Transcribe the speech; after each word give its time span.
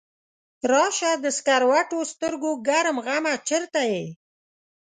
راشه 0.71 1.11
د 1.23 1.25
سکروټو 1.37 1.99
سترګو 2.11 2.51
ګرم 2.67 2.97
غمه 3.05 3.33
چرته 3.49 3.81
یې؟ 3.91 4.05